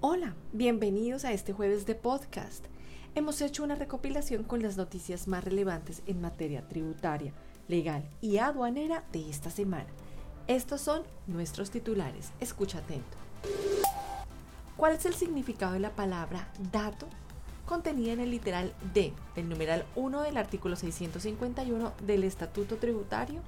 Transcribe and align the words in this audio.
Hola, 0.00 0.36
bienvenidos 0.52 1.24
a 1.24 1.32
este 1.32 1.52
jueves 1.52 1.84
de 1.84 1.96
podcast. 1.96 2.64
Hemos 3.16 3.40
hecho 3.40 3.64
una 3.64 3.74
recopilación 3.74 4.44
con 4.44 4.62
las 4.62 4.76
noticias 4.76 5.26
más 5.26 5.42
relevantes 5.42 6.02
en 6.06 6.20
materia 6.20 6.68
tributaria, 6.68 7.32
legal 7.66 8.08
y 8.20 8.38
aduanera 8.38 9.02
de 9.10 9.28
esta 9.28 9.50
semana. 9.50 9.88
Estos 10.46 10.82
son 10.82 11.02
nuestros 11.26 11.72
titulares. 11.72 12.30
Escucha 12.38 12.78
atento. 12.78 13.16
¿Cuál 14.76 14.94
es 14.94 15.04
el 15.04 15.14
significado 15.14 15.72
de 15.72 15.80
la 15.80 15.90
palabra 15.90 16.48
dato? 16.70 17.08
Contenida 17.66 18.12
en 18.12 18.20
el 18.20 18.30
literal 18.30 18.72
D 18.94 19.12
del 19.34 19.48
numeral 19.48 19.84
1 19.96 20.22
del 20.22 20.36
artículo 20.36 20.76
651 20.76 21.92
del 22.06 22.22
Estatuto 22.22 22.76
Tributario. 22.76 23.40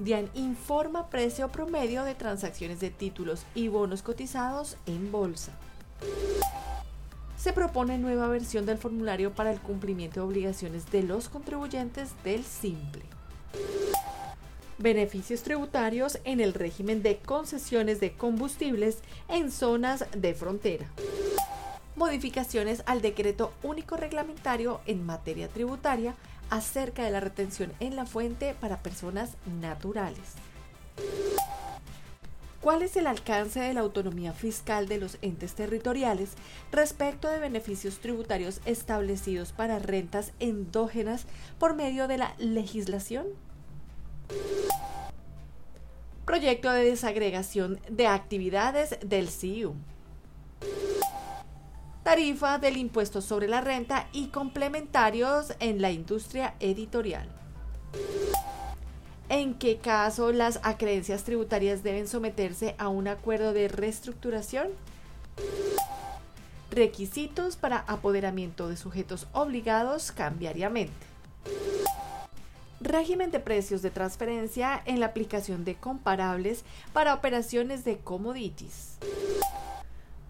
DIAN 0.00 0.30
informa 0.34 1.10
precio 1.10 1.48
promedio 1.48 2.04
de 2.04 2.14
transacciones 2.14 2.80
de 2.80 2.90
títulos 2.90 3.44
y 3.54 3.68
bonos 3.68 4.02
cotizados 4.02 4.76
en 4.86 5.12
bolsa. 5.12 5.52
Se 7.36 7.52
propone 7.52 7.98
nueva 7.98 8.28
versión 8.28 8.66
del 8.66 8.78
formulario 8.78 9.32
para 9.32 9.52
el 9.52 9.60
cumplimiento 9.60 10.20
de 10.20 10.26
obligaciones 10.26 10.90
de 10.90 11.02
los 11.02 11.28
contribuyentes 11.28 12.10
del 12.24 12.44
simple. 12.44 13.02
Beneficios 14.78 15.42
tributarios 15.42 16.18
en 16.24 16.40
el 16.40 16.54
régimen 16.54 17.02
de 17.02 17.18
concesiones 17.18 18.00
de 18.00 18.12
combustibles 18.12 18.98
en 19.28 19.50
zonas 19.50 20.06
de 20.16 20.34
frontera. 20.34 20.86
Modificaciones 21.96 22.82
al 22.86 23.02
decreto 23.02 23.52
único 23.62 23.96
reglamentario 23.98 24.80
en 24.86 25.04
materia 25.04 25.48
tributaria 25.48 26.14
acerca 26.50 27.04
de 27.04 27.10
la 27.10 27.20
retención 27.20 27.72
en 27.80 27.96
la 27.96 28.06
fuente 28.06 28.54
para 28.60 28.82
personas 28.82 29.30
naturales. 29.60 30.34
¿Cuál 32.60 32.82
es 32.82 32.94
el 32.96 33.06
alcance 33.06 33.58
de 33.58 33.72
la 33.72 33.80
autonomía 33.80 34.34
fiscal 34.34 34.86
de 34.86 34.98
los 34.98 35.16
entes 35.22 35.54
territoriales 35.54 36.32
respecto 36.70 37.28
de 37.28 37.38
beneficios 37.38 38.00
tributarios 38.00 38.60
establecidos 38.66 39.52
para 39.52 39.78
rentas 39.78 40.32
endógenas 40.40 41.24
por 41.58 41.74
medio 41.74 42.06
de 42.06 42.18
la 42.18 42.34
legislación? 42.36 43.26
Proyecto 46.26 46.70
de 46.70 46.84
desagregación 46.84 47.80
de 47.88 48.06
actividades 48.06 48.98
del 49.02 49.30
CIU 49.30 49.74
tarifa 52.10 52.58
del 52.58 52.76
impuesto 52.76 53.20
sobre 53.20 53.46
la 53.46 53.60
renta 53.60 54.08
y 54.12 54.30
complementarios 54.30 55.54
en 55.60 55.80
la 55.80 55.92
industria 55.92 56.54
editorial. 56.58 57.28
¿En 59.28 59.54
qué 59.54 59.78
caso 59.78 60.32
las 60.32 60.58
acreencias 60.64 61.22
tributarias 61.22 61.84
deben 61.84 62.08
someterse 62.08 62.74
a 62.78 62.88
un 62.88 63.06
acuerdo 63.06 63.52
de 63.52 63.68
reestructuración? 63.68 64.70
Requisitos 66.72 67.54
para 67.54 67.84
apoderamiento 67.86 68.68
de 68.68 68.76
sujetos 68.76 69.28
obligados 69.32 70.10
cambiariamente. 70.10 71.06
Régimen 72.80 73.30
de 73.30 73.38
precios 73.38 73.82
de 73.82 73.92
transferencia 73.92 74.82
en 74.84 74.98
la 74.98 75.06
aplicación 75.06 75.64
de 75.64 75.76
comparables 75.76 76.64
para 76.92 77.14
operaciones 77.14 77.84
de 77.84 77.98
commodities 77.98 78.98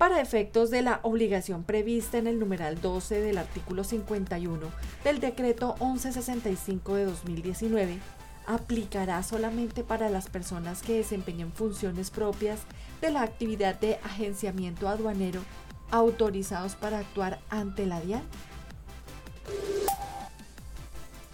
para 0.01 0.23
efectos 0.23 0.71
de 0.71 0.81
la 0.81 1.01
obligación 1.03 1.63
prevista 1.63 2.17
en 2.17 2.27
el 2.27 2.39
numeral 2.39 2.81
12 2.81 3.21
del 3.21 3.37
artículo 3.37 3.85
51 3.85 4.59
del 5.05 5.21
decreto 5.21 5.75
1165 5.79 6.95
de 6.95 7.05
2019, 7.05 7.99
aplicará 8.47 9.23
solamente 9.23 9.85
para 9.85 10.09
las 10.09 10.31
personas 10.31 10.81
que 10.81 10.97
desempeñen 10.97 11.53
funciones 11.53 12.11
propias 12.11 12.61
de 13.03 13.11
la 13.11 13.21
actividad 13.21 13.79
de 13.79 13.97
agenciamiento 14.03 14.89
aduanero 14.89 15.43
autorizados 15.91 16.77
para 16.77 17.01
actuar 17.01 17.39
ante 17.51 17.85
la 17.85 18.01
DIAN. 18.01 18.23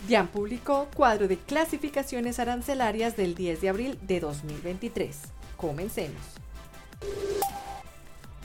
DIAN 0.08 0.26
publicó 0.26 0.88
cuadro 0.92 1.28
de 1.28 1.36
clasificaciones 1.36 2.40
arancelarias 2.40 3.16
del 3.16 3.36
10 3.36 3.60
de 3.60 3.68
abril 3.68 3.98
de 4.02 4.18
2023. 4.18 5.20
Comencemos. 5.56 6.20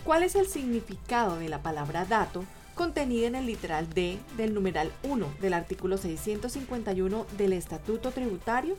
¿Cuál 0.04 0.24
es 0.24 0.34
el 0.34 0.48
significado 0.48 1.38
de 1.38 1.48
la 1.48 1.62
palabra 1.62 2.06
dato 2.06 2.44
contenida 2.74 3.28
en 3.28 3.36
el 3.36 3.46
literal 3.46 3.88
D 3.94 4.18
del 4.36 4.52
numeral 4.52 4.92
1 5.04 5.28
del 5.40 5.54
artículo 5.54 5.98
651 5.98 7.28
del 7.38 7.54
Estatuto 7.54 8.10
Tributario? 8.10 8.76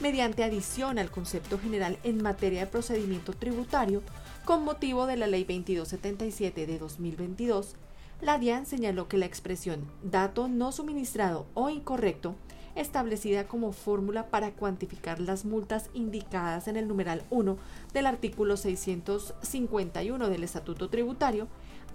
Mediante 0.00 0.42
adición 0.42 0.98
al 0.98 1.12
concepto 1.12 1.60
general 1.60 1.96
en 2.02 2.24
materia 2.24 2.60
de 2.60 2.66
procedimiento 2.66 3.34
tributario, 3.34 4.02
con 4.44 4.64
motivo 4.64 5.06
de 5.06 5.16
la 5.16 5.28
Ley 5.28 5.44
2277 5.44 6.66
de 6.66 6.78
2022, 6.78 7.76
la 8.20 8.38
DIAN 8.38 8.66
señaló 8.66 9.06
que 9.06 9.18
la 9.18 9.26
expresión 9.26 9.86
dato 10.02 10.48
no 10.48 10.72
suministrado 10.72 11.46
o 11.54 11.70
incorrecto 11.70 12.34
establecida 12.74 13.46
como 13.46 13.72
fórmula 13.72 14.26
para 14.26 14.52
cuantificar 14.52 15.20
las 15.20 15.44
multas 15.44 15.90
indicadas 15.94 16.68
en 16.68 16.76
el 16.76 16.88
numeral 16.88 17.22
1 17.30 17.56
del 17.92 18.06
artículo 18.06 18.56
651 18.56 20.28
del 20.28 20.44
Estatuto 20.44 20.88
Tributario, 20.88 21.48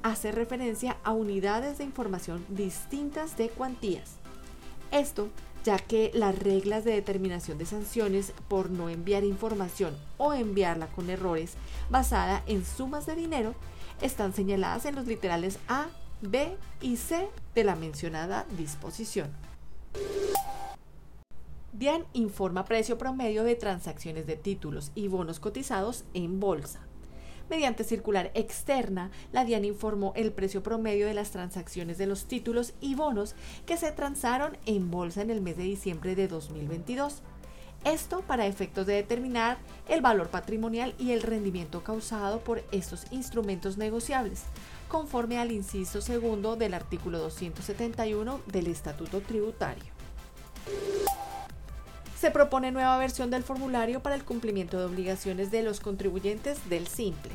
hace 0.03 0.31
referencia 0.31 0.97
a 1.03 1.11
unidades 1.11 1.77
de 1.77 1.83
información 1.83 2.45
distintas 2.49 3.37
de 3.37 3.49
cuantías. 3.49 4.17
Esto 4.91 5.29
ya 5.63 5.79
que 5.79 6.11
las 6.13 6.37
reglas 6.37 6.85
de 6.85 6.93
determinación 6.93 7.57
de 7.57 7.65
sanciones 7.65 8.31
por 8.47 8.69
no 8.69 8.87
enviar 8.89 9.25
información 9.25 9.97
o 10.17 10.33
enviarla 10.33 10.87
con 10.87 11.09
errores 11.09 11.55
basada 11.89 12.41
en 12.47 12.65
sumas 12.65 13.05
de 13.05 13.15
dinero 13.15 13.53
están 14.01 14.33
señaladas 14.33 14.85
en 14.85 14.95
los 14.95 15.07
literales 15.07 15.59
A, 15.67 15.87
B 16.21 16.55
y 16.79 16.95
C 16.95 17.27
de 17.53 17.63
la 17.65 17.75
mencionada 17.75 18.45
disposición. 18.57 19.29
DIAN 21.73 22.05
informa 22.13 22.65
precio 22.65 22.97
promedio 22.97 23.43
de 23.43 23.55
transacciones 23.55 24.25
de 24.25 24.35
títulos 24.35 24.91
y 24.95 25.09
bonos 25.09 25.39
cotizados 25.39 26.05
en 26.13 26.39
bolsa. 26.39 26.79
Mediante 27.49 27.83
circular 27.83 28.31
externa, 28.33 29.11
la 29.31 29.45
DIAN 29.45 29.65
informó 29.65 30.13
el 30.15 30.31
precio 30.31 30.63
promedio 30.63 31.07
de 31.07 31.13
las 31.13 31.31
transacciones 31.31 31.97
de 31.97 32.07
los 32.07 32.25
títulos 32.25 32.73
y 32.81 32.95
bonos 32.95 33.35
que 33.65 33.77
se 33.77 33.91
transaron 33.91 34.57
en 34.65 34.89
bolsa 34.89 35.21
en 35.21 35.29
el 35.29 35.41
mes 35.41 35.57
de 35.57 35.63
diciembre 35.63 36.15
de 36.15 36.27
2022. 36.27 37.21
Esto 37.83 38.21
para 38.21 38.47
efectos 38.47 38.87
de 38.87 38.93
determinar 38.93 39.57
el 39.87 40.01
valor 40.01 40.29
patrimonial 40.29 40.95
y 40.97 41.11
el 41.11 41.21
rendimiento 41.21 41.83
causado 41.83 42.39
por 42.39 42.63
estos 42.71 43.05
instrumentos 43.11 43.77
negociables, 43.77 44.43
conforme 44.87 45.37
al 45.37 45.51
inciso 45.51 46.01
segundo 46.01 46.55
del 46.55 46.73
artículo 46.73 47.19
271 47.19 48.41
del 48.47 48.67
Estatuto 48.67 49.21
Tributario 49.21 49.97
se 52.19 52.31
propone 52.31 52.71
nueva 52.71 52.97
versión 52.97 53.29
del 53.29 53.43
formulario 53.43 54.01
para 54.01 54.15
el 54.15 54.23
cumplimiento 54.23 54.79
de 54.79 54.85
obligaciones 54.85 55.51
de 55.51 55.61
los 55.61 55.79
contribuyentes 55.79 56.67
del 56.69 56.87
simple. 56.87 57.31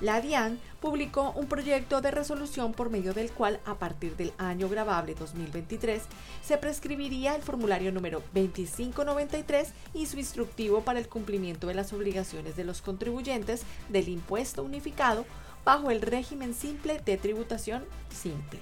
La 0.00 0.20
DIAN 0.20 0.58
publicó 0.80 1.30
un 1.36 1.46
proyecto 1.46 2.00
de 2.00 2.10
resolución 2.10 2.72
por 2.72 2.90
medio 2.90 3.14
del 3.14 3.30
cual, 3.30 3.60
a 3.64 3.74
partir 3.74 4.16
del 4.16 4.32
año 4.36 4.68
grabable 4.68 5.14
2023, 5.14 6.02
se 6.42 6.58
prescribiría 6.58 7.36
el 7.36 7.42
formulario 7.42 7.92
número 7.92 8.20
2593 8.34 9.68
y 9.94 10.06
su 10.06 10.18
instructivo 10.18 10.82
para 10.82 10.98
el 10.98 11.08
cumplimiento 11.08 11.68
de 11.68 11.74
las 11.74 11.92
obligaciones 11.92 12.56
de 12.56 12.64
los 12.64 12.82
contribuyentes 12.82 13.62
del 13.90 14.08
impuesto 14.08 14.64
unificado 14.64 15.24
bajo 15.64 15.92
el 15.92 16.00
régimen 16.00 16.54
simple 16.54 17.00
de 17.04 17.16
tributación 17.16 17.84
simple 18.10 18.58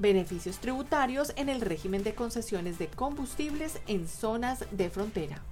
beneficios 0.00 0.58
tributarios 0.58 1.32
en 1.36 1.48
el 1.48 1.60
régimen 1.60 2.02
de 2.02 2.14
concesiones 2.14 2.78
de 2.78 2.88
combustibles 2.88 3.80
en 3.86 4.08
zonas 4.08 4.64
de 4.70 4.90
frontera. 4.90 5.42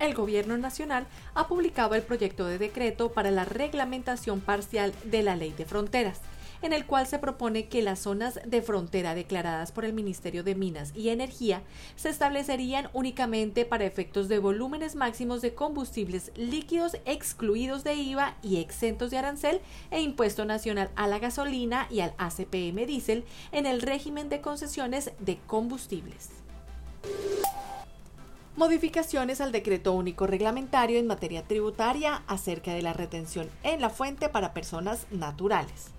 El 0.00 0.14
Gobierno 0.14 0.58
Nacional 0.58 1.06
ha 1.34 1.46
publicado 1.46 1.94
el 1.94 2.02
proyecto 2.02 2.46
de 2.46 2.58
decreto 2.58 3.12
para 3.12 3.30
la 3.30 3.44
reglamentación 3.44 4.40
parcial 4.40 4.92
de 5.04 5.22
la 5.22 5.36
Ley 5.36 5.52
de 5.52 5.64
Fronteras, 5.64 6.20
en 6.64 6.72
el 6.72 6.86
cual 6.86 7.06
se 7.06 7.18
propone 7.18 7.68
que 7.68 7.82
las 7.82 7.98
zonas 7.98 8.40
de 8.46 8.62
frontera 8.62 9.14
declaradas 9.14 9.70
por 9.70 9.84
el 9.84 9.92
Ministerio 9.92 10.42
de 10.42 10.54
Minas 10.54 10.92
y 10.96 11.10
Energía 11.10 11.62
se 11.94 12.08
establecerían 12.08 12.88
únicamente 12.94 13.66
para 13.66 13.84
efectos 13.84 14.28
de 14.28 14.38
volúmenes 14.38 14.96
máximos 14.96 15.42
de 15.42 15.54
combustibles 15.54 16.32
líquidos 16.36 16.96
excluidos 17.04 17.84
de 17.84 17.94
IVA 17.94 18.36
y 18.42 18.56
exentos 18.56 19.10
de 19.10 19.18
arancel 19.18 19.60
e 19.90 20.00
impuesto 20.00 20.46
nacional 20.46 20.90
a 20.96 21.06
la 21.06 21.18
gasolina 21.18 21.86
y 21.90 22.00
al 22.00 22.14
ACPM 22.16 22.86
diésel 22.86 23.24
en 23.52 23.66
el 23.66 23.82
régimen 23.82 24.30
de 24.30 24.40
concesiones 24.40 25.12
de 25.18 25.36
combustibles. 25.46 26.30
Modificaciones 28.56 29.42
al 29.42 29.52
decreto 29.52 29.92
único 29.92 30.26
reglamentario 30.26 30.98
en 30.98 31.08
materia 31.08 31.42
tributaria 31.42 32.22
acerca 32.26 32.72
de 32.72 32.82
la 32.82 32.94
retención 32.94 33.50
en 33.64 33.82
la 33.82 33.90
fuente 33.90 34.30
para 34.30 34.54
personas 34.54 35.06
naturales. 35.10 35.90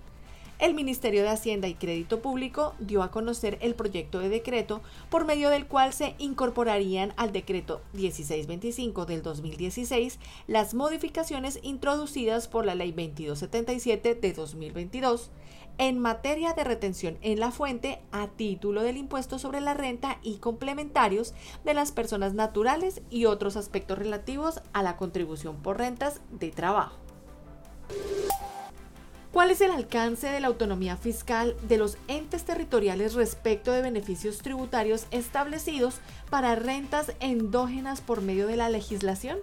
El 0.58 0.74
Ministerio 0.74 1.22
de 1.22 1.28
Hacienda 1.28 1.68
y 1.68 1.74
Crédito 1.74 2.20
Público 2.20 2.74
dio 2.78 3.02
a 3.02 3.10
conocer 3.10 3.58
el 3.60 3.74
proyecto 3.74 4.20
de 4.20 4.28
decreto 4.28 4.80
por 5.10 5.24
medio 5.24 5.50
del 5.50 5.66
cual 5.66 5.92
se 5.92 6.14
incorporarían 6.18 7.12
al 7.16 7.32
decreto 7.32 7.82
1625 7.92 9.06
del 9.06 9.22
2016 9.22 10.18
las 10.46 10.74
modificaciones 10.74 11.58
introducidas 11.62 12.48
por 12.48 12.64
la 12.64 12.74
Ley 12.74 12.92
2277 12.92 14.14
de 14.14 14.32
2022 14.32 15.30
en 15.78 15.98
materia 15.98 16.54
de 16.54 16.64
retención 16.64 17.18
en 17.20 17.38
la 17.38 17.50
fuente 17.50 18.00
a 18.10 18.28
título 18.28 18.82
del 18.82 18.96
impuesto 18.96 19.38
sobre 19.38 19.60
la 19.60 19.74
renta 19.74 20.18
y 20.22 20.38
complementarios 20.38 21.34
de 21.64 21.74
las 21.74 21.92
personas 21.92 22.34
naturales 22.34 23.02
y 23.10 23.26
otros 23.26 23.56
aspectos 23.56 23.98
relativos 23.98 24.62
a 24.72 24.82
la 24.82 24.96
contribución 24.96 25.56
por 25.56 25.78
rentas 25.78 26.20
de 26.30 26.50
trabajo. 26.50 27.05
¿Cuál 29.36 29.50
es 29.50 29.60
el 29.60 29.70
alcance 29.70 30.28
de 30.28 30.40
la 30.40 30.46
autonomía 30.46 30.96
fiscal 30.96 31.54
de 31.68 31.76
los 31.76 31.98
entes 32.08 32.44
territoriales 32.44 33.12
respecto 33.12 33.70
de 33.70 33.82
beneficios 33.82 34.38
tributarios 34.38 35.04
establecidos 35.10 35.96
para 36.30 36.54
rentas 36.54 37.12
endógenas 37.20 38.00
por 38.00 38.22
medio 38.22 38.46
de 38.46 38.56
la 38.56 38.70
legislación? 38.70 39.36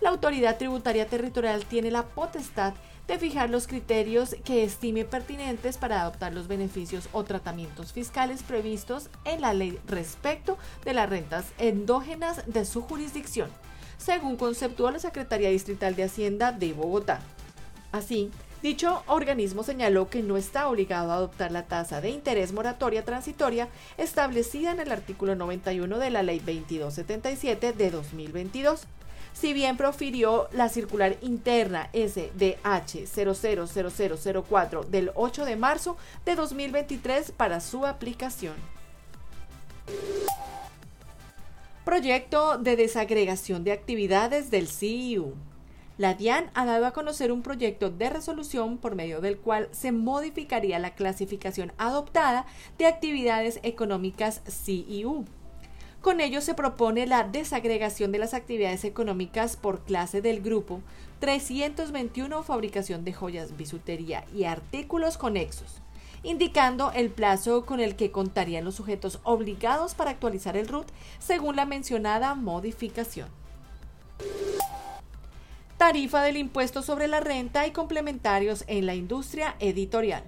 La 0.00 0.10
autoridad 0.10 0.58
tributaria 0.58 1.08
territorial 1.08 1.64
tiene 1.64 1.90
la 1.90 2.06
potestad 2.06 2.74
de 3.08 3.18
fijar 3.18 3.50
los 3.50 3.66
criterios 3.66 4.36
que 4.44 4.62
estime 4.62 5.04
pertinentes 5.04 5.76
para 5.76 6.02
adoptar 6.02 6.32
los 6.32 6.46
beneficios 6.46 7.08
o 7.10 7.24
tratamientos 7.24 7.92
fiscales 7.92 8.44
previstos 8.44 9.10
en 9.24 9.40
la 9.40 9.52
ley 9.54 9.76
respecto 9.88 10.56
de 10.84 10.94
las 10.94 11.10
rentas 11.10 11.46
endógenas 11.58 12.44
de 12.46 12.64
su 12.64 12.82
jurisdicción, 12.82 13.50
según 13.98 14.36
conceptúa 14.36 14.92
la 14.92 15.00
Secretaría 15.00 15.50
Distrital 15.50 15.96
de 15.96 16.04
Hacienda 16.04 16.52
de 16.52 16.74
Bogotá. 16.74 17.18
Así, 17.90 18.30
Dicho 18.62 19.02
organismo 19.06 19.62
señaló 19.62 20.10
que 20.10 20.22
no 20.22 20.36
está 20.36 20.68
obligado 20.68 21.12
a 21.12 21.14
adoptar 21.14 21.50
la 21.50 21.64
tasa 21.64 22.02
de 22.02 22.10
interés 22.10 22.52
moratoria 22.52 23.06
transitoria 23.06 23.68
establecida 23.96 24.70
en 24.72 24.80
el 24.80 24.92
artículo 24.92 25.34
91 25.34 25.98
de 25.98 26.10
la 26.10 26.22
Ley 26.22 26.40
2277 26.40 27.72
de 27.72 27.90
2022. 27.90 28.82
Si 29.32 29.54
bien 29.54 29.78
profirió 29.78 30.48
la 30.52 30.68
circular 30.68 31.16
interna 31.22 31.88
SDH 31.94 33.06
000004 33.06 34.84
del 34.84 35.10
8 35.14 35.44
de 35.46 35.56
marzo 35.56 35.96
de 36.26 36.34
2023 36.34 37.32
para 37.32 37.60
su 37.60 37.86
aplicación. 37.86 38.56
Proyecto 41.86 42.58
de 42.58 42.76
desagregación 42.76 43.64
de 43.64 43.72
actividades 43.72 44.50
del 44.50 44.68
CIU 44.68 45.34
la 46.00 46.14
DIAN 46.14 46.50
ha 46.54 46.64
dado 46.64 46.86
a 46.86 46.92
conocer 46.92 47.30
un 47.30 47.42
proyecto 47.42 47.90
de 47.90 48.08
resolución 48.08 48.78
por 48.78 48.94
medio 48.94 49.20
del 49.20 49.36
cual 49.36 49.68
se 49.70 49.92
modificaría 49.92 50.78
la 50.78 50.94
clasificación 50.94 51.74
adoptada 51.76 52.46
de 52.78 52.86
actividades 52.86 53.60
económicas 53.64 54.40
CIU. 54.48 55.26
Con 56.00 56.22
ello 56.22 56.40
se 56.40 56.54
propone 56.54 57.06
la 57.06 57.24
desagregación 57.24 58.12
de 58.12 58.18
las 58.18 58.32
actividades 58.32 58.84
económicas 58.84 59.58
por 59.58 59.84
clase 59.84 60.22
del 60.22 60.40
grupo 60.40 60.80
321 61.18 62.44
fabricación 62.44 63.04
de 63.04 63.12
joyas, 63.12 63.58
bisutería 63.58 64.24
y 64.34 64.44
artículos 64.44 65.18
conexos, 65.18 65.82
indicando 66.22 66.92
el 66.92 67.10
plazo 67.10 67.66
con 67.66 67.78
el 67.78 67.94
que 67.94 68.10
contarían 68.10 68.64
los 68.64 68.76
sujetos 68.76 69.20
obligados 69.22 69.94
para 69.94 70.12
actualizar 70.12 70.56
el 70.56 70.66
RUT 70.66 70.86
según 71.18 71.56
la 71.56 71.66
mencionada 71.66 72.34
modificación 72.34 73.28
tarifa 75.80 76.22
del 76.22 76.36
impuesto 76.36 76.82
sobre 76.82 77.08
la 77.08 77.20
renta 77.20 77.66
y 77.66 77.70
complementarios 77.70 78.64
en 78.66 78.84
la 78.84 78.94
industria 78.94 79.56
editorial. 79.60 80.22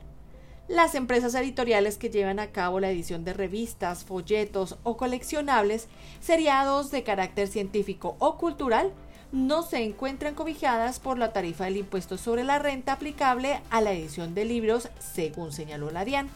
Las 0.66 0.94
empresas 0.94 1.34
editoriales 1.34 1.99
que 1.99 2.08
llevan 2.08 2.38
a 2.38 2.52
cabo 2.52 2.81
la 2.81 2.90
edición 2.90 3.22
de 3.22 3.34
revistas, 3.34 4.02
folletos 4.02 4.78
o 4.82 4.96
coleccionables 4.96 5.88
seriados 6.22 6.90
de 6.90 7.02
carácter 7.02 7.49
científico 7.49 8.16
o 8.19 8.38
cultural 8.38 8.94
no 9.31 9.62
se 9.62 9.84
encuentran 9.84 10.34
cobijadas 10.34 11.00
por 11.00 11.19
la 11.19 11.34
tarifa 11.34 11.64
del 11.64 11.76
impuesto 11.76 12.16
sobre 12.16 12.44
la 12.44 12.58
renta 12.58 12.94
aplicable 12.94 13.60
a 13.69 13.82
la 13.82 13.93
edición 13.93 14.34
de 14.34 14.46
libros, 14.46 14.88
según 15.00 15.52
señaló 15.52 15.90
la 15.90 16.06
DIAN. 16.06 16.31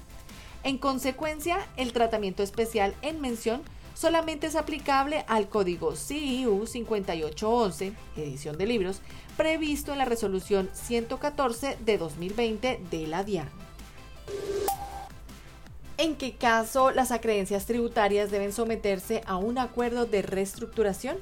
En 0.62 0.76
consecuencia, 0.76 1.66
el 1.78 1.94
tratamiento 1.94 2.42
especial 2.42 2.94
en 3.00 3.22
mención 3.22 3.62
solamente 3.96 4.46
es 4.46 4.56
aplicable 4.56 5.24
al 5.26 5.48
código 5.48 5.96
CIU 5.96 6.66
5811, 6.66 7.94
edición 8.16 8.58
de 8.58 8.66
libros, 8.66 9.00
previsto 9.36 9.92
en 9.92 9.98
la 9.98 10.04
resolución 10.04 10.68
114 10.72 11.78
de 11.84 11.98
2020 11.98 12.80
de 12.90 13.06
la 13.06 13.24
DIAN. 13.24 13.48
¿En 15.98 16.14
qué 16.16 16.34
caso 16.34 16.90
las 16.90 17.10
acreencias 17.10 17.64
tributarias 17.64 18.30
deben 18.30 18.52
someterse 18.52 19.22
a 19.26 19.36
un 19.36 19.56
acuerdo 19.56 20.04
de 20.04 20.20
reestructuración? 20.20 21.16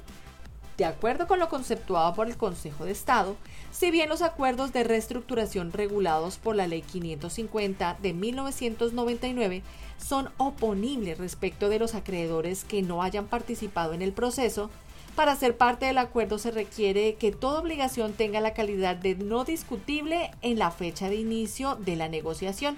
De 0.77 0.83
acuerdo 0.83 1.25
con 1.27 1.39
lo 1.39 1.47
conceptuado 1.47 2.13
por 2.13 2.27
el 2.27 2.35
Consejo 2.35 2.83
de 2.83 2.91
Estado, 2.91 3.37
si 3.71 3.91
bien 3.91 4.09
los 4.09 4.21
acuerdos 4.21 4.73
de 4.73 4.83
reestructuración 4.83 5.71
regulados 5.71 6.37
por 6.37 6.55
la 6.55 6.67
Ley 6.67 6.81
550 6.81 7.97
de 8.01 8.13
1999 8.13 9.63
son 9.97 10.29
oponibles 10.37 11.17
respecto 11.17 11.69
de 11.69 11.79
los 11.79 11.95
acreedores 11.95 12.65
que 12.65 12.81
no 12.81 13.03
hayan 13.03 13.27
participado 13.27 13.93
en 13.93 14.01
el 14.01 14.11
proceso, 14.11 14.69
para 15.15 15.37
ser 15.37 15.55
parte 15.55 15.85
del 15.85 15.97
acuerdo 15.97 16.39
se 16.39 16.51
requiere 16.51 17.15
que 17.15 17.31
toda 17.31 17.61
obligación 17.61 18.11
tenga 18.11 18.41
la 18.41 18.53
calidad 18.53 18.97
de 18.97 19.15
no 19.15 19.45
discutible 19.45 20.31
en 20.41 20.59
la 20.59 20.71
fecha 20.71 21.07
de 21.07 21.15
inicio 21.15 21.75
de 21.75 21.95
la 21.95 22.09
negociación. 22.09 22.75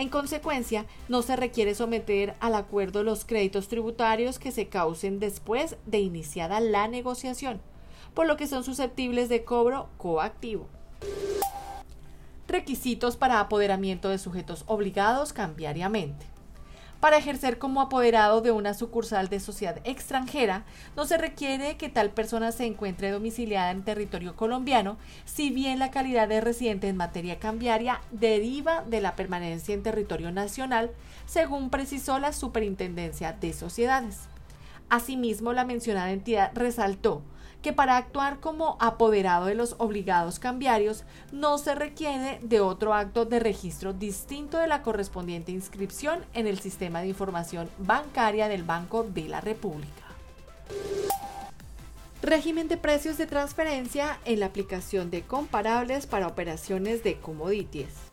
En 0.00 0.08
consecuencia, 0.08 0.86
no 1.10 1.20
se 1.20 1.36
requiere 1.36 1.74
someter 1.74 2.34
al 2.40 2.54
acuerdo 2.54 3.02
los 3.02 3.26
créditos 3.26 3.68
tributarios 3.68 4.38
que 4.38 4.50
se 4.50 4.66
causen 4.66 5.20
después 5.20 5.76
de 5.84 5.98
iniciada 5.98 6.58
la 6.60 6.88
negociación, 6.88 7.60
por 8.14 8.26
lo 8.26 8.38
que 8.38 8.46
son 8.46 8.64
susceptibles 8.64 9.28
de 9.28 9.44
cobro 9.44 9.90
coactivo. 9.98 10.68
Requisitos 12.48 13.18
para 13.18 13.40
apoderamiento 13.40 14.08
de 14.08 14.16
sujetos 14.16 14.64
obligados 14.68 15.34
cambiariamente. 15.34 16.29
Para 17.00 17.16
ejercer 17.16 17.58
como 17.58 17.80
apoderado 17.80 18.42
de 18.42 18.50
una 18.50 18.74
sucursal 18.74 19.30
de 19.30 19.40
sociedad 19.40 19.80
extranjera, 19.84 20.64
no 20.96 21.06
se 21.06 21.16
requiere 21.16 21.78
que 21.78 21.88
tal 21.88 22.10
persona 22.10 22.52
se 22.52 22.66
encuentre 22.66 23.10
domiciliada 23.10 23.70
en 23.70 23.84
territorio 23.84 24.36
colombiano, 24.36 24.98
si 25.24 25.48
bien 25.48 25.78
la 25.78 25.90
calidad 25.90 26.28
de 26.28 26.42
residente 26.42 26.88
en 26.88 26.98
materia 26.98 27.38
cambiaria 27.38 28.02
deriva 28.10 28.82
de 28.82 29.00
la 29.00 29.16
permanencia 29.16 29.74
en 29.74 29.82
territorio 29.82 30.30
nacional, 30.30 30.90
según 31.24 31.70
precisó 31.70 32.18
la 32.18 32.34
Superintendencia 32.34 33.32
de 33.32 33.54
Sociedades. 33.54 34.28
Asimismo, 34.90 35.54
la 35.54 35.64
mencionada 35.64 36.10
entidad 36.10 36.50
resaltó 36.54 37.22
que 37.62 37.72
para 37.72 37.96
actuar 37.96 38.40
como 38.40 38.76
apoderado 38.80 39.46
de 39.46 39.54
los 39.54 39.74
obligados 39.78 40.38
cambiarios 40.38 41.04
no 41.32 41.58
se 41.58 41.74
requiere 41.74 42.38
de 42.42 42.60
otro 42.60 42.94
acto 42.94 43.24
de 43.24 43.38
registro 43.38 43.92
distinto 43.92 44.58
de 44.58 44.66
la 44.66 44.82
correspondiente 44.82 45.52
inscripción 45.52 46.24
en 46.34 46.46
el 46.46 46.58
sistema 46.60 47.00
de 47.00 47.08
información 47.08 47.68
bancaria 47.78 48.48
del 48.48 48.62
Banco 48.62 49.04
de 49.04 49.28
la 49.28 49.40
República. 49.40 50.04
Régimen 52.22 52.68
de 52.68 52.76
precios 52.76 53.16
de 53.16 53.26
transferencia 53.26 54.18
en 54.26 54.40
la 54.40 54.46
aplicación 54.46 55.10
de 55.10 55.22
comparables 55.22 56.06
para 56.06 56.26
operaciones 56.26 57.02
de 57.02 57.16
commodities 57.16 58.09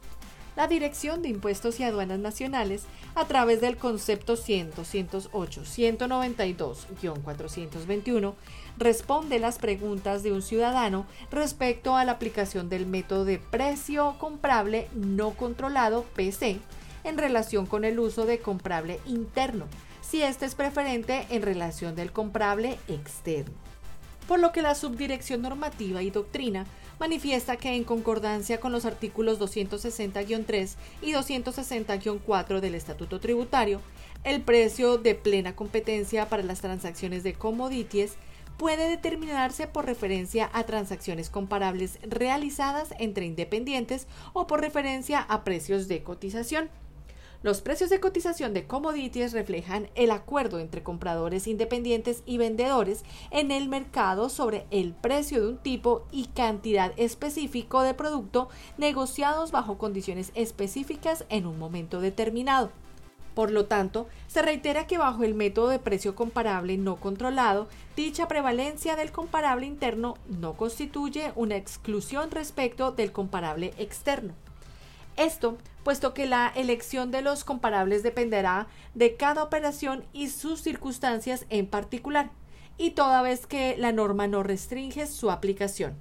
la 0.57 0.67
Dirección 0.67 1.21
de 1.21 1.29
Impuestos 1.29 1.79
y 1.79 1.83
Aduanas 1.83 2.17
Nacionales, 2.17 2.85
a 3.13 3.25
través 3.25 3.61
del 3.61 3.77
concepto 3.77 4.35
100, 4.35 4.71
208, 4.75 5.61
192-421, 5.61 8.33
responde 8.79 9.37
las 9.37 9.59
preguntas 9.59 10.23
de 10.23 10.31
un 10.31 10.41
ciudadano 10.41 11.05
respecto 11.29 11.95
a 11.95 12.05
la 12.05 12.13
aplicación 12.13 12.69
del 12.69 12.87
método 12.87 13.23
de 13.23 13.37
precio 13.37 14.15
comprable 14.17 14.87
no 14.95 15.35
controlado, 15.35 16.05
PC, 16.15 16.57
en 17.03 17.19
relación 17.19 17.67
con 17.67 17.85
el 17.85 17.99
uso 17.99 18.25
de 18.25 18.39
comprable 18.39 18.99
interno, 19.05 19.67
si 20.01 20.23
este 20.23 20.47
es 20.47 20.55
preferente 20.55 21.27
en 21.29 21.43
relación 21.43 21.95
del 21.95 22.11
comprable 22.11 22.79
externo. 22.87 23.53
Por 24.27 24.39
lo 24.39 24.51
que 24.51 24.63
la 24.63 24.73
Subdirección 24.73 25.43
Normativa 25.43 26.01
y 26.01 26.09
Doctrina 26.09 26.65
manifiesta 27.00 27.58
que 27.58 27.75
en 27.75 27.84
concordancia 27.84 28.60
con 28.60 28.72
los 28.72 28.86
artículos 28.86 29.39
260-3 29.39 30.75
y 31.01 31.13
260-4 31.13 32.60
del 32.60 32.75
Estatuto 32.75 33.20
Tributario, 33.20 33.82
el 34.24 34.42
precio 34.42 34.98
de 34.98 35.16
plena 35.16 35.56
competencia 35.56 36.30
para 36.30 36.44
las 36.44 36.62
transacciones 36.62 37.24
de 37.24 37.34
commodities 37.34 38.13
puede 38.58 38.89
determinarse 38.89 39.68
por 39.68 39.86
referencia 39.86 40.50
a 40.51 40.63
transacciones 40.63 41.30
comparables 41.30 42.00
realizadas 42.01 42.89
entre 43.00 43.25
independientes 43.25 44.08
o 44.34 44.48
por 44.48 44.62
referencia 44.62 45.20
a 45.20 45.44
precios 45.44 45.88
de 45.88 46.04
cotización. 46.04 46.70
Los 47.44 47.62
precios 47.62 47.91
de 47.91 48.00
cotización 48.00 48.53
de 48.56 48.65
commodities 48.65 49.32
reflejan 49.32 49.89
el 49.94 50.10
acuerdo 50.10 50.60
entre 50.60 50.82
compradores 50.82 51.46
independientes 51.46 52.24
y 52.25 52.39
vendedores 52.39 53.03
en 53.29 53.51
el 53.51 53.70
mercado 53.70 54.29
sobre 54.29 54.65
el 54.72 54.94
precio 54.94 55.41
de 55.41 55.48
un 55.50 55.58
tipo 55.58 56.08
y 56.12 56.25
cantidad 56.27 56.94
específico 56.98 57.84
de 57.84 57.94
producto 57.94 58.50
negociados 58.79 59.51
bajo 59.51 59.77
condiciones 59.77 60.32
específicas 60.34 61.25
en 61.29 61.46
un 61.46 61.60
momento 61.60 62.01
determinado. 62.01 62.72
Por 63.36 63.51
lo 63.51 63.67
tanto, 63.67 64.08
se 64.25 64.41
reitera 64.41 64.88
que 64.88 64.98
bajo 64.98 65.24
el 65.24 65.36
método 65.36 65.70
de 65.70 65.77
precio 65.77 66.15
comparable 66.15 66.75
no 66.79 66.96
controlado, 66.96 67.67
dicha 67.96 68.27
prevalencia 68.27 68.96
del 68.96 69.12
comparable 69.12 69.67
interno 69.67 70.15
no 70.27 70.58
constituye 70.58 71.34
una 71.36 71.56
exclusión 71.56 72.32
respecto 72.32 72.91
del 72.91 73.12
comparable 73.12 73.75
externo. 73.77 74.34
Esto, 75.17 75.58
puesto 75.88 76.13
que 76.13 76.25
la 76.25 76.51
elección 76.53 77.12
de 77.12 77.22
los 77.22 77.46
comparables 77.46 78.03
dependerá 78.03 78.67
de 78.94 79.15
cada 79.15 79.41
operación 79.41 80.03
y 80.12 80.27
sus 80.27 80.60
circunstancias 80.60 81.46
en 81.50 81.65
particular, 81.65 82.29
y 82.77 82.89
toda 82.89 83.22
vez 83.22 83.48
que 83.48 83.77
la 83.77 83.94
norma 83.94 84.27
no 84.27 84.44
restringe 84.44 85.08
su 85.08 85.32
aplicación. 85.32 85.96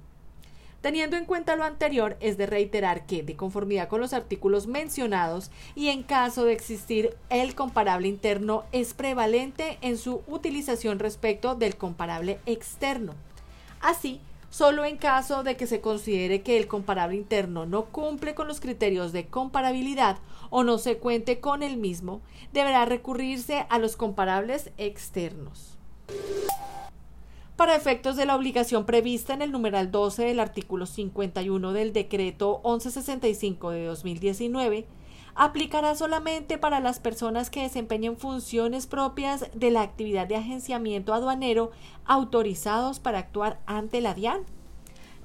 Teniendo 0.81 1.15
en 1.15 1.23
cuenta 1.23 1.55
lo 1.55 1.63
anterior, 1.63 2.17
es 2.19 2.37
de 2.37 2.47
reiterar 2.47 3.05
que, 3.05 3.23
de 3.23 3.37
conformidad 3.37 3.87
con 3.87 4.01
los 4.01 4.11
artículos 4.11 4.67
mencionados 4.67 5.51
y 5.73 5.87
en 5.87 6.03
caso 6.03 6.43
de 6.43 6.51
existir 6.51 7.15
el 7.29 7.55
comparable 7.55 8.09
interno, 8.09 8.65
es 8.73 8.93
prevalente 8.93 9.77
en 9.79 9.97
su 9.97 10.21
utilización 10.27 10.99
respecto 10.99 11.55
del 11.55 11.77
comparable 11.77 12.41
externo. 12.45 13.13
Así, 13.79 14.19
solo 14.49 14.85
en 14.85 14.97
caso 14.97 15.43
de 15.43 15.57
que 15.57 15.67
se 15.67 15.81
considere 15.81 16.41
que 16.41 16.57
el 16.57 16.67
comparable 16.67 17.15
interno 17.15 17.65
no 17.65 17.85
cumple 17.85 18.35
con 18.35 18.47
los 18.47 18.59
criterios 18.59 19.11
de 19.11 19.27
comparabilidad 19.27 20.17
o 20.49 20.63
no 20.63 20.77
se 20.77 20.97
cuente 20.97 21.39
con 21.39 21.63
el 21.63 21.77
mismo, 21.77 22.21
deberá 22.53 22.85
recurrirse 22.85 23.65
a 23.69 23.79
los 23.79 23.95
comparables 23.95 24.71
externos. 24.77 25.77
Para 27.57 27.75
efectos 27.75 28.15
de 28.15 28.27
la 28.27 28.35
obligación 28.35 28.85
prevista 28.85 29.33
en 29.33 29.41
el 29.41 29.51
numeral 29.51 29.89
12 29.89 30.25
del 30.25 30.39
artículo 30.39 30.85
51 30.85 31.73
del 31.73 31.91
decreto 31.91 32.61
1165 32.63 33.71
de 33.71 33.85
2019, 33.85 34.85
aplicará 35.37 35.95
solamente 35.95 36.57
para 36.57 36.79
las 36.79 36.99
personas 36.99 37.49
que 37.49 37.61
desempeñen 37.61 38.17
funciones 38.17 38.87
propias 38.87 39.45
de 39.53 39.69
la 39.69 39.83
actividad 39.83 40.27
de 40.27 40.35
agenciamiento 40.35 41.13
aduanero 41.13 41.71
autorizados 42.05 42.99
para 42.99 43.19
actuar 43.19 43.59
ante 43.67 44.01
la 44.01 44.15
DIAN 44.15 44.45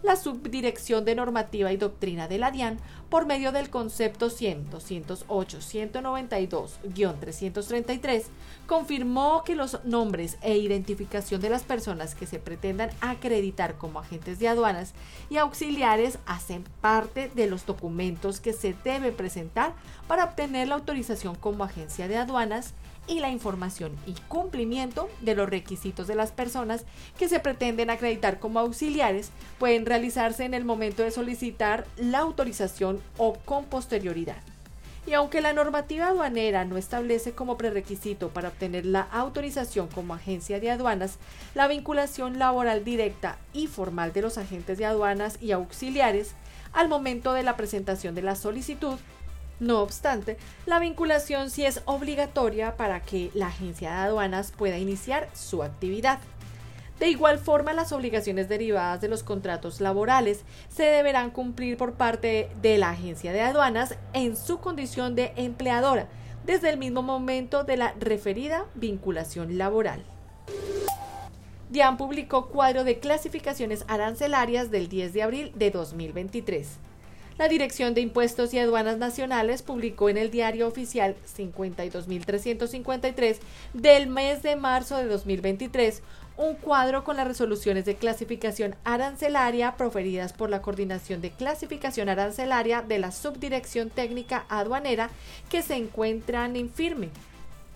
la 0.02 0.16
Subdirección 0.16 1.04
de 1.04 1.14
Normativa 1.14 1.72
y 1.72 1.76
Doctrina 1.76 2.28
de 2.28 2.38
la 2.38 2.50
DIAN 2.50 2.78
por 3.08 3.26
medio 3.26 3.52
del 3.52 3.70
concepto 3.70 4.30
100, 4.30 4.70
208, 4.70 5.58
192-333 5.58 8.24
confirmó 8.66 9.44
que 9.44 9.54
los 9.54 9.84
nombres 9.84 10.38
e 10.42 10.56
identificación 10.56 11.40
de 11.40 11.50
las 11.50 11.62
personas 11.62 12.14
que 12.14 12.26
se 12.26 12.38
pretendan 12.38 12.90
acreditar 13.00 13.76
como 13.76 14.00
agentes 14.00 14.38
de 14.38 14.48
aduanas 14.48 14.94
y 15.30 15.36
auxiliares 15.36 16.18
hacen 16.26 16.64
parte 16.80 17.30
de 17.34 17.46
los 17.46 17.66
documentos 17.66 18.40
que 18.40 18.52
se 18.52 18.74
debe 18.84 19.12
presentar 19.12 19.74
para 20.08 20.24
obtener 20.24 20.68
la 20.68 20.76
autorización 20.76 21.34
como 21.36 21.64
agencia 21.64 22.08
de 22.08 22.16
aduanas 22.16 22.74
y 23.06 23.20
la 23.20 23.30
información 23.30 23.96
y 24.06 24.12
cumplimiento 24.28 25.08
de 25.20 25.34
los 25.34 25.48
requisitos 25.48 26.06
de 26.06 26.14
las 26.14 26.30
personas 26.30 26.84
que 27.18 27.28
se 27.28 27.40
pretenden 27.40 27.90
acreditar 27.90 28.38
como 28.38 28.60
auxiliares 28.60 29.30
pueden 29.58 29.86
realizarse 29.86 30.44
en 30.44 30.54
el 30.54 30.64
momento 30.64 31.02
de 31.02 31.10
solicitar 31.10 31.86
la 31.96 32.18
autorización 32.18 33.00
o 33.18 33.34
con 33.44 33.64
posterioridad. 33.64 34.42
Y 35.04 35.14
aunque 35.14 35.40
la 35.40 35.52
normativa 35.52 36.06
aduanera 36.06 36.64
no 36.64 36.76
establece 36.76 37.32
como 37.32 37.56
prerequisito 37.56 38.28
para 38.28 38.48
obtener 38.48 38.86
la 38.86 39.00
autorización 39.00 39.88
como 39.88 40.14
agencia 40.14 40.60
de 40.60 40.70
aduanas 40.70 41.18
la 41.54 41.66
vinculación 41.66 42.38
laboral 42.38 42.84
directa 42.84 43.36
y 43.52 43.66
formal 43.66 44.12
de 44.12 44.22
los 44.22 44.38
agentes 44.38 44.78
de 44.78 44.86
aduanas 44.86 45.38
y 45.40 45.50
auxiliares, 45.50 46.34
al 46.72 46.88
momento 46.88 47.32
de 47.32 47.42
la 47.42 47.56
presentación 47.56 48.14
de 48.14 48.22
la 48.22 48.36
solicitud 48.36 48.96
no 49.62 49.80
obstante, 49.80 50.38
la 50.66 50.80
vinculación 50.80 51.48
sí 51.48 51.64
es 51.64 51.82
obligatoria 51.84 52.76
para 52.76 53.00
que 53.00 53.30
la 53.32 53.46
agencia 53.46 53.92
de 53.92 53.96
aduanas 53.96 54.50
pueda 54.50 54.76
iniciar 54.76 55.28
su 55.34 55.62
actividad. 55.62 56.18
De 56.98 57.08
igual 57.08 57.38
forma, 57.38 57.72
las 57.72 57.92
obligaciones 57.92 58.48
derivadas 58.48 59.00
de 59.00 59.06
los 59.08 59.22
contratos 59.22 59.80
laborales 59.80 60.44
se 60.68 60.82
deberán 60.82 61.30
cumplir 61.30 61.76
por 61.76 61.92
parte 61.92 62.50
de 62.60 62.76
la 62.76 62.90
agencia 62.90 63.32
de 63.32 63.40
aduanas 63.40 63.96
en 64.12 64.36
su 64.36 64.58
condición 64.58 65.14
de 65.14 65.32
empleadora, 65.36 66.08
desde 66.44 66.68
el 66.68 66.76
mismo 66.76 67.02
momento 67.02 67.62
de 67.62 67.76
la 67.76 67.94
referida 68.00 68.66
vinculación 68.74 69.58
laboral. 69.58 70.02
DIAN 71.70 71.96
publicó 71.96 72.48
cuadro 72.48 72.82
de 72.82 72.98
clasificaciones 72.98 73.84
arancelarias 73.86 74.72
del 74.72 74.88
10 74.88 75.12
de 75.12 75.22
abril 75.22 75.52
de 75.54 75.70
2023 75.70 76.78
la 77.38 77.48
Dirección 77.48 77.94
de 77.94 78.00
Impuestos 78.00 78.52
y 78.54 78.58
Aduanas 78.58 78.98
Nacionales 78.98 79.62
publicó 79.62 80.08
en 80.08 80.18
el 80.18 80.30
Diario 80.30 80.68
Oficial 80.68 81.16
52.353 81.36 83.38
del 83.72 84.08
mes 84.08 84.42
de 84.42 84.56
marzo 84.56 84.96
de 84.96 85.06
2023 85.06 86.02
un 86.36 86.54
cuadro 86.54 87.04
con 87.04 87.16
las 87.16 87.26
resoluciones 87.26 87.84
de 87.84 87.94
clasificación 87.94 88.74
arancelaria 88.84 89.76
proferidas 89.76 90.32
por 90.32 90.50
la 90.50 90.62
Coordinación 90.62 91.20
de 91.20 91.30
Clasificación 91.30 92.08
Arancelaria 92.08 92.82
de 92.82 92.98
la 92.98 93.12
Subdirección 93.12 93.90
Técnica 93.90 94.46
Aduanera 94.48 95.10
que 95.50 95.62
se 95.62 95.76
encuentran 95.76 96.56
en 96.56 96.70
firme. 96.70 97.10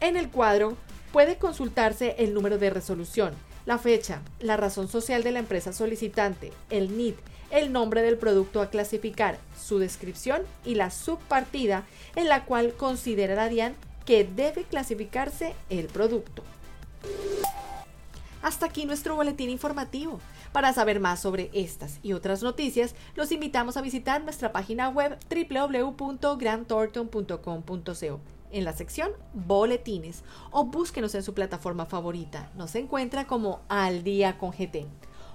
En 0.00 0.16
el 0.16 0.30
cuadro 0.30 0.76
puede 1.12 1.36
consultarse 1.36 2.16
el 2.18 2.34
número 2.34 2.58
de 2.58 2.70
resolución, 2.70 3.34
la 3.66 3.78
fecha, 3.78 4.22
la 4.40 4.56
razón 4.56 4.88
social 4.88 5.22
de 5.22 5.32
la 5.32 5.38
empresa 5.38 5.72
solicitante, 5.72 6.52
el 6.70 6.96
NIT, 6.96 7.16
el 7.50 7.72
nombre 7.72 8.02
del 8.02 8.18
producto 8.18 8.60
a 8.60 8.70
clasificar, 8.70 9.38
su 9.58 9.78
descripción 9.78 10.42
y 10.64 10.74
la 10.74 10.90
subpartida 10.90 11.84
en 12.14 12.28
la 12.28 12.44
cual 12.44 12.74
considera 12.74 13.34
la 13.34 13.48
DIAN 13.48 13.74
que 14.04 14.24
debe 14.24 14.64
clasificarse 14.64 15.54
el 15.68 15.86
producto. 15.86 16.42
Hasta 18.42 18.66
aquí 18.66 18.84
nuestro 18.86 19.16
boletín 19.16 19.50
informativo. 19.50 20.20
Para 20.52 20.72
saber 20.72 21.00
más 21.00 21.20
sobre 21.20 21.50
estas 21.52 21.98
y 22.02 22.12
otras 22.12 22.42
noticias, 22.42 22.94
los 23.14 23.32
invitamos 23.32 23.76
a 23.76 23.82
visitar 23.82 24.22
nuestra 24.22 24.52
página 24.52 24.88
web 24.88 25.18
www.grantorton.com.co 25.28 28.20
en 28.52 28.64
la 28.64 28.72
sección 28.72 29.10
Boletines 29.34 30.22
o 30.52 30.64
búsquenos 30.64 31.16
en 31.16 31.24
su 31.24 31.34
plataforma 31.34 31.86
favorita. 31.86 32.48
Nos 32.56 32.76
encuentra 32.76 33.26
como 33.26 33.60
Al 33.68 34.04
Día 34.04 34.38
con 34.38 34.52
GT 34.52 34.86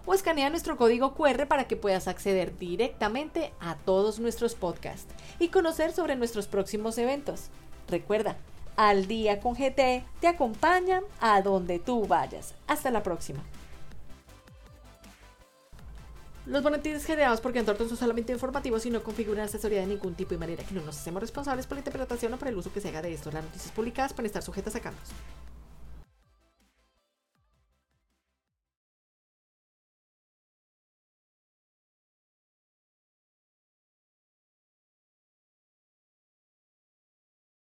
o 0.06 0.14
escanea 0.14 0.50
nuestro 0.50 0.78
código 0.78 1.14
QR 1.14 1.48
para 1.48 1.66
que 1.66 1.76
puedas 1.76 2.08
acceder 2.08 2.58
directamente 2.58 3.54
a 3.60 3.76
todos 3.76 4.20
nuestros 4.20 4.56
podcasts 4.56 5.14
y 5.40 5.50
conocer 5.50 5.92
sobre 5.94 6.16
nuestros 6.16 6.48
próximos 6.48 6.98
eventos. 6.98 7.50
Recuerda, 7.88 8.38
Al 8.76 9.08
Día 9.08 9.40
con 9.40 9.54
GT 9.54 10.04
te 10.20 10.28
acompaña 10.28 11.02
a 11.20 11.42
donde 11.42 11.80
tú 11.80 12.08
vayas. 12.08 12.56
Hasta 12.68 12.92
la 12.92 13.04
próxima. 13.04 13.44
Los 16.48 16.64
boletines 16.64 17.06
generados 17.06 17.40
por 17.40 17.54
Gantorton 17.54 17.88
son 17.88 17.98
solamente 17.98 18.34
informativos 18.34 18.86
y 18.88 18.90
no 18.90 19.04
configuran 19.04 19.46
asesoría 19.46 19.82
de 19.82 19.86
ningún 19.86 20.16
tipo 20.16 20.34
y 20.34 20.38
manera 20.38 20.64
que 20.64 20.74
no 20.74 20.82
nos 20.82 20.98
hacemos 20.98 21.22
responsables 21.22 21.68
por 21.68 21.76
la 21.76 21.82
interpretación 21.82 22.34
o 22.34 22.38
por 22.38 22.48
el 22.48 22.58
uso 22.58 22.74
que 22.74 22.82
se 22.82 22.90
haga 22.90 23.04
de 23.04 23.14
estos. 23.14 23.32
Las 23.32 23.44
noticias 23.44 23.72
publicadas 23.72 24.14
pueden 24.14 24.26
estar 24.26 24.42
sujetas 24.42 24.76
a 24.76 24.80
cambios. 24.80 25.10